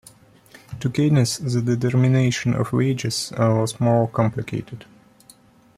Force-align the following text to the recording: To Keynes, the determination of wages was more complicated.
To 0.79 0.89
Keynes, 0.89 1.37
the 1.37 1.61
determination 1.75 2.55
of 2.55 2.73
wages 2.73 3.31
was 3.37 3.79
more 3.79 4.07
complicated. 4.07 4.85